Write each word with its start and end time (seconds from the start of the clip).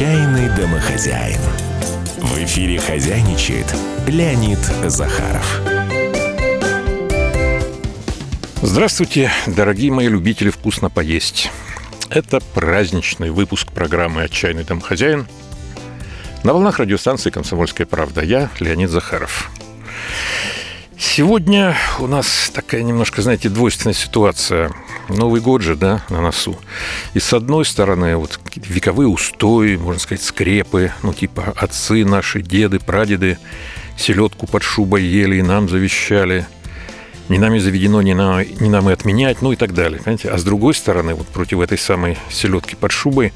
Отчаянный 0.00 0.48
домохозяин. 0.56 1.42
В 2.16 2.38
эфире 2.44 2.80
хозяйничает 2.80 3.66
Леонид 4.06 4.58
Захаров. 4.86 5.60
Здравствуйте, 8.62 9.30
дорогие 9.46 9.92
мои 9.92 10.08
любители 10.08 10.48
вкусно 10.48 10.88
поесть. 10.88 11.50
Это 12.08 12.40
праздничный 12.40 13.30
выпуск 13.30 13.72
программы 13.72 14.22
«Отчаянный 14.22 14.64
домохозяин». 14.64 15.28
На 16.44 16.54
волнах 16.54 16.78
радиостанции 16.78 17.28
«Комсомольская 17.28 17.86
правда». 17.86 18.22
Я 18.22 18.48
Леонид 18.58 18.88
Захаров. 18.88 19.50
Сегодня 21.02 21.74
у 21.98 22.06
нас 22.06 22.50
такая 22.52 22.82
немножко, 22.82 23.22
знаете, 23.22 23.48
двойственная 23.48 23.94
ситуация. 23.94 24.70
Новый 25.08 25.40
год 25.40 25.62
же, 25.62 25.74
да, 25.74 26.04
на 26.10 26.20
носу. 26.20 26.58
И 27.14 27.20
с 27.20 27.32
одной 27.32 27.64
стороны, 27.64 28.16
вот 28.16 28.38
вековые 28.54 29.08
устои, 29.08 29.76
можно 29.76 29.98
сказать, 29.98 30.22
скрепы, 30.22 30.92
ну, 31.02 31.14
типа 31.14 31.54
отцы 31.56 32.04
наши, 32.04 32.42
деды, 32.42 32.80
прадеды 32.80 33.38
селедку 33.96 34.46
под 34.46 34.62
шубой 34.62 35.02
ели 35.02 35.36
и 35.36 35.42
нам 35.42 35.70
завещали– 35.70 36.46
не 37.30 37.38
нами 37.38 37.58
заведено, 37.58 38.02
не, 38.02 38.12
на, 38.12 38.44
не 38.44 38.68
нам 38.68 38.90
и 38.90 38.92
отменять, 38.92 39.40
ну 39.40 39.52
и 39.52 39.56
так 39.56 39.72
далее. 39.72 40.00
Понимаете? 40.00 40.28
А 40.30 40.36
с 40.36 40.42
другой 40.42 40.74
стороны, 40.74 41.14
вот 41.14 41.28
против 41.28 41.60
этой 41.60 41.78
самой 41.78 42.18
селедки 42.28 42.74
под 42.74 42.90
шубой, 42.90 43.32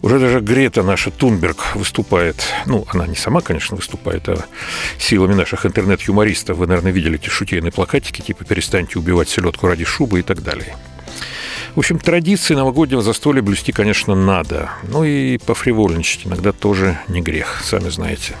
уже 0.00 0.20
даже 0.20 0.40
Грета 0.40 0.84
наша 0.84 1.10
Тунберг 1.10 1.74
выступает, 1.74 2.36
ну, 2.66 2.86
она 2.88 3.06
не 3.06 3.16
сама, 3.16 3.40
конечно, 3.40 3.76
выступает, 3.76 4.28
а 4.28 4.44
силами 4.98 5.34
наших 5.34 5.66
интернет-юмористов. 5.66 6.56
Вы, 6.56 6.68
наверное, 6.68 6.92
видели 6.92 7.16
эти 7.16 7.28
шутейные 7.28 7.72
плакатики, 7.72 8.20
типа 8.20 8.44
«перестаньте 8.44 8.98
убивать 8.98 9.28
селедку 9.28 9.66
ради 9.66 9.84
шубы» 9.84 10.20
и 10.20 10.22
так 10.22 10.42
далее. 10.42 10.76
В 11.74 11.80
общем, 11.80 11.98
традиции 11.98 12.54
новогоднего 12.54 13.02
застолья 13.02 13.42
блюсти, 13.42 13.72
конечно, 13.72 14.14
надо. 14.14 14.70
Ну 14.84 15.04
и 15.04 15.36
пофривольничать 15.38 16.26
иногда 16.26 16.52
тоже 16.52 16.98
не 17.08 17.20
грех, 17.20 17.60
сами 17.64 17.88
знаете. 17.88 18.34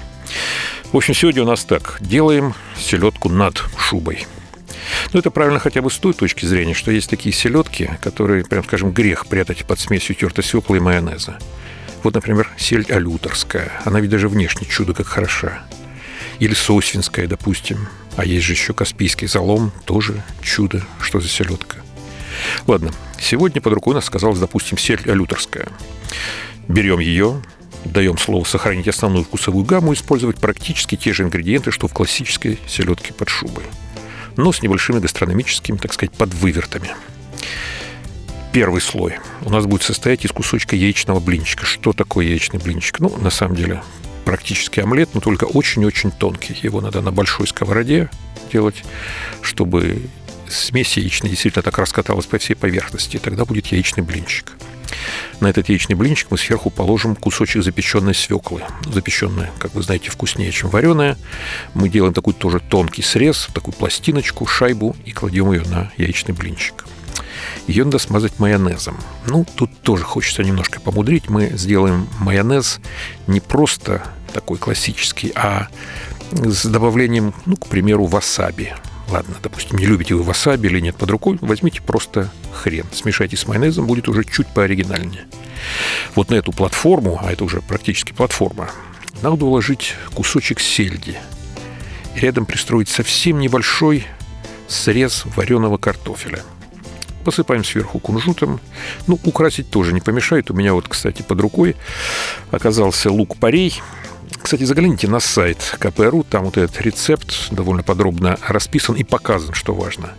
В 0.92 0.96
общем, 0.96 1.12
сегодня 1.12 1.42
у 1.42 1.46
нас 1.46 1.64
так. 1.64 1.98
Делаем 2.00 2.54
селедку 2.78 3.28
над 3.28 3.62
шубой. 3.76 4.26
Но 5.12 5.18
это 5.18 5.30
правильно 5.30 5.58
хотя 5.58 5.82
бы 5.82 5.90
с 5.90 5.96
той 5.96 6.14
точки 6.14 6.44
зрения, 6.44 6.74
что 6.74 6.90
есть 6.90 7.10
такие 7.10 7.34
селедки, 7.34 7.90
которые, 8.00 8.44
прям 8.44 8.64
скажем, 8.64 8.92
грех 8.92 9.26
прятать 9.26 9.64
под 9.64 9.78
смесью 9.78 10.14
тертой 10.14 10.44
свеклы 10.44 10.78
и 10.78 10.80
майонеза. 10.80 11.38
Вот, 12.02 12.14
например, 12.14 12.48
сельдь 12.56 12.90
алюторская. 12.90 13.72
Она 13.84 14.00
ведь 14.00 14.10
даже 14.10 14.28
внешне 14.28 14.66
чудо 14.66 14.94
как 14.94 15.06
хороша. 15.06 15.62
Или 16.38 16.54
сосвинская, 16.54 17.26
допустим. 17.26 17.88
А 18.16 18.24
есть 18.24 18.44
же 18.44 18.52
еще 18.52 18.74
каспийский 18.74 19.26
залом, 19.26 19.72
тоже 19.84 20.22
чудо, 20.42 20.82
что 21.00 21.20
за 21.20 21.28
селедка. 21.28 21.78
Ладно, 22.66 22.92
сегодня 23.18 23.60
под 23.60 23.72
рукой 23.72 23.92
у 23.92 23.94
нас 23.94 24.08
оказалась, 24.08 24.38
допустим, 24.38 24.78
сельдь 24.78 25.06
алюторская. 25.06 25.68
Берем 26.68 26.98
ее, 26.98 27.42
даем 27.84 28.18
слово 28.18 28.44
сохранить 28.44 28.88
основную 28.88 29.24
вкусовую 29.24 29.64
гамму, 29.64 29.94
использовать 29.94 30.36
практически 30.38 30.96
те 30.96 31.12
же 31.12 31.22
ингредиенты, 31.22 31.70
что 31.70 31.88
в 31.88 31.92
классической 31.92 32.58
селедке 32.66 33.14
под 33.14 33.28
шубой 33.28 33.64
но 34.36 34.52
с 34.52 34.62
небольшими 34.62 34.98
гастрономическими, 34.98 35.76
так 35.76 35.92
сказать, 35.92 36.12
подвывертами. 36.12 36.90
Первый 38.52 38.80
слой 38.80 39.18
у 39.42 39.50
нас 39.50 39.66
будет 39.66 39.82
состоять 39.82 40.24
из 40.24 40.32
кусочка 40.32 40.76
яичного 40.76 41.20
блинчика. 41.20 41.66
Что 41.66 41.92
такое 41.92 42.26
яичный 42.26 42.58
блинчик? 42.58 43.00
Ну, 43.00 43.14
на 43.18 43.30
самом 43.30 43.54
деле, 43.54 43.82
практически 44.24 44.80
омлет, 44.80 45.10
но 45.14 45.20
только 45.20 45.44
очень-очень 45.44 46.10
тонкий. 46.10 46.58
Его 46.62 46.80
надо 46.80 47.02
на 47.02 47.12
большой 47.12 47.46
сковороде 47.46 48.08
делать, 48.52 48.82
чтобы 49.42 50.08
смесь 50.48 50.96
яичная 50.96 51.30
действительно 51.30 51.62
так 51.62 51.78
раскаталась 51.78 52.26
по 52.26 52.38
всей 52.38 52.54
поверхности. 52.54 53.16
И 53.16 53.18
тогда 53.18 53.44
будет 53.44 53.66
яичный 53.66 54.02
блинчик. 54.02 54.52
На 55.40 55.48
этот 55.48 55.68
яичный 55.68 55.94
блинчик 55.94 56.28
мы 56.30 56.38
сверху 56.38 56.70
положим 56.70 57.16
кусочек 57.16 57.62
запеченной 57.62 58.14
свеклы. 58.14 58.62
Запеченная, 58.92 59.50
как 59.58 59.74
вы 59.74 59.82
знаете, 59.82 60.10
вкуснее, 60.10 60.50
чем 60.52 60.70
вареная. 60.70 61.16
Мы 61.74 61.88
делаем 61.88 62.14
такой 62.14 62.34
тоже 62.34 62.60
тонкий 62.60 63.02
срез, 63.02 63.48
такую 63.52 63.74
пластиночку, 63.74 64.46
шайбу 64.46 64.96
и 65.04 65.12
кладем 65.12 65.52
ее 65.52 65.62
на 65.62 65.90
яичный 65.96 66.34
блинчик. 66.34 66.86
Ее 67.66 67.84
надо 67.84 67.98
смазать 67.98 68.38
майонезом. 68.38 68.96
Ну, 69.26 69.44
тут 69.56 69.70
тоже 69.82 70.04
хочется 70.04 70.42
немножко 70.42 70.80
помудрить. 70.80 71.28
Мы 71.28 71.50
сделаем 71.54 72.08
майонез 72.18 72.80
не 73.26 73.40
просто 73.40 74.02
такой 74.32 74.58
классический, 74.58 75.32
а 75.34 75.68
с 76.30 76.64
добавлением, 76.64 77.34
ну, 77.44 77.56
к 77.56 77.66
примеру, 77.68 78.06
васаби. 78.06 78.74
Ладно, 79.08 79.36
допустим, 79.40 79.78
не 79.78 79.86
любите 79.86 80.14
вы 80.14 80.22
васаби 80.22 80.66
или 80.66 80.80
нет 80.80 80.96
под 80.96 81.10
рукой, 81.10 81.38
возьмите 81.40 81.80
просто 81.80 82.30
хрен. 82.52 82.86
Смешайте 82.92 83.36
с 83.36 83.46
майонезом, 83.46 83.86
будет 83.86 84.08
уже 84.08 84.24
чуть 84.24 84.48
пооригинальнее. 84.48 85.26
Вот 86.14 86.30
на 86.30 86.34
эту 86.34 86.52
платформу, 86.52 87.20
а 87.22 87.32
это 87.32 87.44
уже 87.44 87.60
практически 87.60 88.12
платформа, 88.12 88.70
надо 89.22 89.44
уложить 89.44 89.94
кусочек 90.14 90.58
сельди. 90.58 91.16
И 92.16 92.20
рядом 92.20 92.46
пристроить 92.46 92.88
совсем 92.88 93.38
небольшой 93.38 94.04
срез 94.66 95.24
вареного 95.36 95.78
картофеля. 95.78 96.42
Посыпаем 97.24 97.64
сверху 97.64 97.98
кунжутом. 97.98 98.60
Ну, 99.06 99.18
украсить 99.24 99.70
тоже 99.70 99.92
не 99.92 100.00
помешает. 100.00 100.50
У 100.50 100.54
меня 100.54 100.74
вот, 100.74 100.88
кстати, 100.88 101.22
под 101.22 101.40
рукой 101.40 101.76
оказался 102.50 103.10
лук-порей– 103.10 103.80
кстати, 104.46 104.62
загляните 104.62 105.08
на 105.08 105.18
сайт 105.18 105.76
КПРУ, 105.80 106.22
там 106.22 106.44
вот 106.44 106.56
этот 106.56 106.80
рецепт 106.80 107.48
довольно 107.50 107.82
подробно 107.82 108.38
расписан 108.46 108.94
и 108.94 109.02
показан, 109.02 109.54
что 109.54 109.74
важно. 109.74 110.12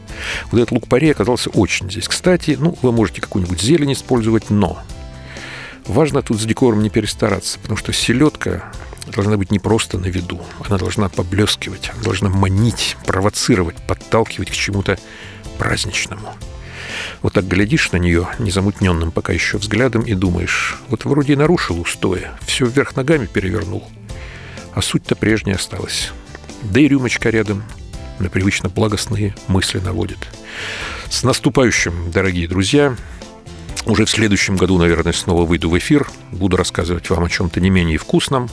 Вот 0.51 0.59
этот 0.59 0.73
лук-порей 0.73 1.11
оказался 1.11 1.49
очень 1.51 1.89
здесь. 1.89 2.09
Кстати, 2.09 2.57
ну, 2.59 2.77
вы 2.81 2.91
можете 2.91 3.21
какую-нибудь 3.21 3.61
зелень 3.61 3.93
использовать, 3.93 4.49
но 4.49 4.79
важно 5.85 6.21
тут 6.21 6.41
с 6.41 6.43
декором 6.43 6.83
не 6.83 6.89
перестараться, 6.89 7.57
потому 7.59 7.77
что 7.77 7.93
селедка 7.93 8.69
должна 9.13 9.37
быть 9.37 9.49
не 9.49 9.59
просто 9.59 9.97
на 9.97 10.07
виду, 10.07 10.41
она 10.67 10.77
должна 10.77 11.07
поблескивать, 11.07 11.91
она 11.93 12.03
должна 12.03 12.27
манить, 12.27 12.97
провоцировать, 13.05 13.77
подталкивать 13.87 14.51
к 14.51 14.55
чему-то 14.55 14.99
праздничному. 15.57 16.33
Вот 17.21 17.31
так 17.31 17.47
глядишь 17.47 17.93
на 17.93 17.97
нее 17.97 18.27
незамутненным 18.39 19.11
пока 19.11 19.31
еще 19.31 19.57
взглядом 19.57 20.01
и 20.01 20.13
думаешь, 20.13 20.77
вот 20.89 21.05
вроде 21.05 21.31
и 21.31 21.37
нарушил 21.37 21.79
устоя, 21.79 22.37
все 22.45 22.65
вверх 22.65 22.97
ногами 22.97 23.25
перевернул– 23.25 23.89
а 24.77 24.81
суть-то 24.83 25.15
прежняя 25.15 25.55
осталась. 25.55 26.11
Да 26.61 26.79
и 26.79 26.87
рюмочка 26.87 27.31
рядом 27.31 27.63
на 28.19 28.29
привычно 28.29 28.69
благостные 28.69 29.35
мысли 29.47 29.79
наводит. 29.79 30.19
С 31.09 31.23
наступающим, 31.23 32.11
дорогие 32.11 32.47
друзья! 32.47 32.95
Уже 33.87 34.05
в 34.05 34.09
следующем 34.09 34.55
году, 34.55 34.77
наверное, 34.77 35.13
снова 35.13 35.45
выйду 35.45 35.71
в 35.71 35.77
эфир. 35.79 36.07
Буду 36.31 36.57
рассказывать 36.57 37.09
вам 37.09 37.23
о 37.23 37.29
чем-то 37.29 37.59
не 37.59 37.71
менее 37.71 37.97
вкусном. 37.97 38.49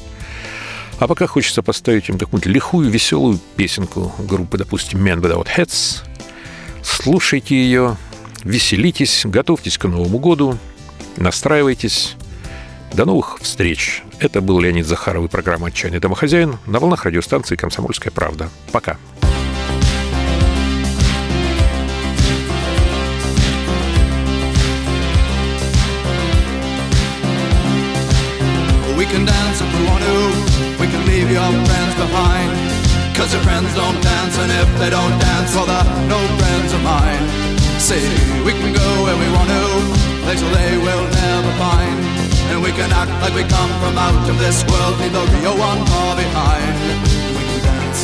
А 0.98 1.06
пока 1.08 1.26
хочется 1.26 1.62
поставить 1.62 2.08
им 2.08 2.16
какую-нибудь 2.16 2.54
лихую, 2.54 2.88
веселую 2.88 3.38
песенку 3.56 4.10
группы, 4.18 4.56
допустим, 4.56 5.06
Men 5.06 5.20
Without 5.20 5.48
Heads. 5.54 6.04
Слушайте 6.82 7.54
ее, 7.54 7.98
веселитесь, 8.44 9.26
готовьтесь 9.26 9.76
к 9.76 9.84
Новому 9.84 10.18
году, 10.18 10.56
настраивайтесь. 11.18 12.16
До 12.94 13.06
новых 13.06 13.38
встреч. 13.40 14.04
Это 14.20 14.40
был 14.40 14.60
Леонид 14.60 14.86
Захаров 14.86 15.24
и 15.24 15.28
программа 15.28 15.66
«Отчаянный 15.66 15.98
домохозяин» 15.98 16.58
на 16.66 16.78
волнах 16.78 17.04
радиостанции 17.04 17.56
«Комсомольская 17.56 18.12
правда». 18.12 18.48
Пока. 18.70 18.96
We 28.96 29.06
can 29.06 29.26
dance 29.26 29.60
if 29.60 29.68
we 29.74 29.84
want 29.88 30.04
to. 30.04 30.78
We 30.78 30.86
can 30.86 31.04
leave 31.04 31.32
your 31.32 31.50
friends 31.66 31.94
behind. 31.96 32.52
Cause 33.16 33.34
your 33.34 33.42
friends 33.42 33.74
don't 33.74 34.00
dance, 34.02 34.38
and 34.38 34.52
if 34.52 34.78
they 34.78 34.90
don't 34.90 35.18
dance, 35.18 35.52
well, 35.56 35.66
they're 35.66 36.08
no 36.08 36.20
friends 36.38 36.72
of 36.72 36.82
mine. 36.84 37.26
See, 37.80 38.06
we 38.44 38.52
can 38.52 38.72
go 38.72 39.02
where 39.02 39.16
we 39.18 39.28
want 39.34 39.48
to, 39.50 40.13
places 40.24 40.48
they 40.56 40.76
will 40.78 41.04
never 41.04 41.52
find. 41.60 42.00
And 42.50 42.62
we 42.62 42.72
can 42.72 42.90
act 42.92 43.12
like 43.20 43.34
we 43.34 43.44
come 43.44 43.70
from 43.80 43.94
out 43.96 44.28
of 44.28 44.36
this 44.38 44.64
world 44.64 44.98
Leave 45.00 45.12
the 45.12 45.24
real 45.36 45.56
one 45.56 45.80
far 45.86 46.16
behind. 46.16 46.74
We 47.36 47.44
can 47.48 47.60
dance. 47.68 48.00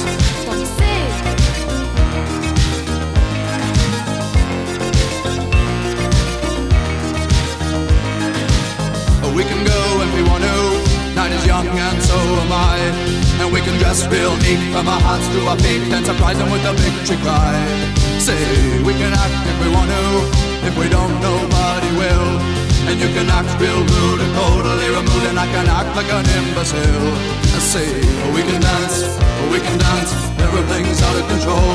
We 9.37 9.45
can 9.45 9.65
go 9.65 9.81
if 10.05 10.11
we 10.17 10.23
want 10.29 10.45
to. 10.45 10.57
Night 11.17 11.33
is 11.33 11.47
young 11.47 11.67
and 11.67 12.03
so 12.03 12.17
am 12.45 12.53
I. 12.53 12.77
And 13.41 13.53
we 13.53 13.61
can 13.63 13.79
dress 13.79 14.07
real 14.07 14.37
neat 14.45 14.61
From 14.73 14.87
our 14.87 15.01
hearts 15.01 15.27
to 15.33 15.41
our 15.49 15.57
feet 15.57 15.81
And 15.95 16.05
surprise 16.05 16.37
them 16.37 16.51
with 16.51 16.63
a 16.67 16.75
victory 16.75 17.17
cry. 17.25 17.57
Say, 18.19 18.37
we 18.85 18.93
can 18.93 19.13
act 19.15 19.49
if 19.49 19.57
we 19.65 19.73
want 19.73 19.89
to 19.89 20.50
If 20.63 20.77
we 20.79 20.89
don't, 20.89 21.15
nobody 21.21 21.91
will 21.97 22.41
and 22.91 22.99
you 22.99 23.13
can 23.13 23.29
act 23.29 23.53
real 23.61 23.77
rude 23.77 24.21
and 24.25 24.33
totally 24.35 24.89
removed 24.89 25.27
And 25.31 25.39
I 25.39 25.47
can 25.47 25.69
act 25.69 25.95
like 25.95 26.11
an 26.11 26.27
imbecile 26.27 27.13
And 27.55 27.63
say, 27.63 27.87
oh, 28.25 28.33
we 28.35 28.43
can 28.43 28.61
dance, 28.61 29.05
oh, 29.21 29.49
we 29.53 29.61
can 29.61 29.79
dance 29.79 30.11
Everything's 30.41 31.01
out 31.05 31.17
of 31.21 31.25
control 31.29 31.71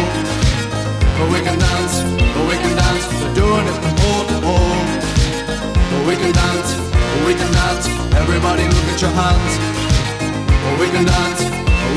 Oh, 1.21 1.29
we 1.31 1.39
can 1.45 1.55
dance, 1.61 1.95
oh, 2.35 2.43
we 2.49 2.57
can 2.57 2.73
dance 2.75 3.05
We're 3.21 3.35
doing 3.37 3.65
it 3.69 3.77
from 3.79 3.93
pole 4.01 4.25
to 4.27 4.37
pole 4.43 4.81
oh, 5.93 6.01
we 6.09 6.15
can 6.17 6.33
dance, 6.33 6.69
oh, 6.73 7.23
we 7.29 7.33
can 7.37 7.51
dance 7.53 8.05
Everybody 8.15 8.63
look 8.63 8.87
at 8.91 9.01
your 9.01 9.11
hands. 9.11 9.59
We 10.79 10.87
can 10.87 11.05
dance, 11.05 11.41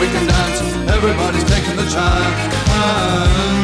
we 0.01 0.07
can 0.09 0.27
dance. 0.27 0.61
Everybody's 0.91 1.45
taking 1.45 1.77
the 1.77 1.89
chance. 1.89 3.58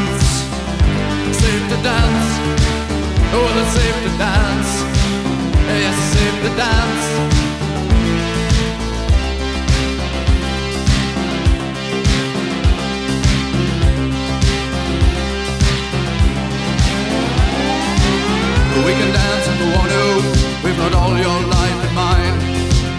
We've 20.84 21.00
all 21.00 21.16
your 21.16 21.40
life 21.48 21.80
in 21.88 21.94
mind. 21.96 22.36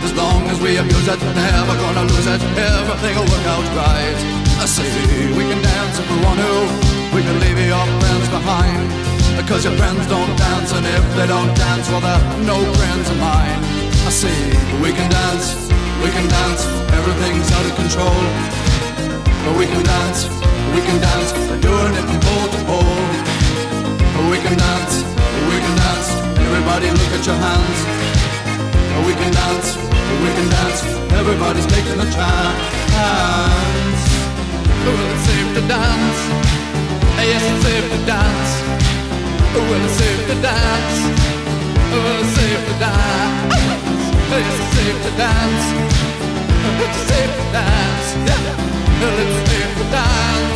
As 0.01 0.11
long 0.17 0.49
as 0.49 0.57
we 0.59 0.77
abuse 0.81 1.05
it, 1.05 1.21
never 1.21 1.75
gonna 1.77 2.09
lose 2.09 2.25
it. 2.25 2.41
Everything 2.57 3.13
will 3.13 3.29
work 3.29 3.45
out 3.45 3.61
right. 3.77 4.17
I 4.57 4.65
say 4.65 4.89
we 5.37 5.45
can 5.45 5.61
dance 5.61 6.01
if 6.01 6.09
we 6.09 6.17
want 6.25 6.41
to. 6.41 6.53
We 7.13 7.21
can 7.21 7.37
leave 7.45 7.61
your 7.61 7.85
friends 8.01 8.27
behind. 8.33 8.89
Because 9.37 9.65
your 9.69 9.77
friends 9.77 10.01
don't 10.09 10.33
dance, 10.33 10.73
and 10.73 10.81
if 10.81 11.05
they 11.13 11.27
don't 11.27 11.53
dance, 11.53 11.85
well, 11.93 12.01
they're 12.01 12.25
no 12.49 12.57
friends 12.73 13.05
of 13.13 13.17
mine. 13.21 13.61
I 14.01 14.09
say 14.09 14.33
we 14.81 14.89
can 14.89 15.05
dance, 15.05 15.69
we 16.01 16.09
can 16.09 16.25
dance. 16.25 16.65
Everything's 16.89 17.51
out 17.53 17.69
of 17.69 17.75
control. 17.77 18.17
But 19.45 19.61
we 19.61 19.69
can 19.69 19.85
dance, 19.85 20.25
we 20.73 20.81
can 20.81 20.97
dance. 21.05 21.37
We're 21.37 21.61
doing 21.61 21.93
it 21.93 22.05
from 22.09 22.19
pole 22.25 22.49
to 22.49 22.59
pole. 22.65 22.97
We 24.33 24.41
can 24.41 24.57
dance. 24.57 25.04
Everybody 26.75 26.99
look 26.99 27.13
at 27.15 27.23
your 27.25 27.39
hands. 27.39 27.79
Oh, 28.91 29.07
we 29.07 29.13
can 29.15 29.31
dance, 29.31 29.79
oh, 29.79 30.19
we 30.19 30.29
can 30.35 30.47
dance. 30.51 30.83
Everybody's 31.15 31.63
taking 31.71 31.95
a 31.95 32.07
chance. 32.11 32.59
Oh, 32.91 33.47
well, 34.83 35.07
it's 35.07 35.23
safe 35.23 35.55
to 35.55 35.63
dance. 35.71 36.19
Yes, 37.31 37.47
it's 37.47 37.63
safe 37.63 37.87
to 37.95 37.99
dance. 38.03 38.51
Well, 39.55 39.87
it's 39.87 39.95
safe 39.95 40.19
to 40.27 40.35
dance. 40.43 40.99
Well, 41.95 42.19
it's 42.19 42.35
safe 42.43 42.59
to 42.67 42.75
dance. 42.83 43.55
Yes, 44.35 44.59
it's 44.59 44.75
safe 44.75 44.99
to 44.99 45.11
dance. 45.15 45.63
It's 46.83 46.99
safe 47.07 47.31
to 47.39 47.45
dance. 47.55 48.07
Well, 48.99 49.15
it's 49.23 49.37
safe 49.47 49.71
to 49.79 49.85
dance. 49.95 50.54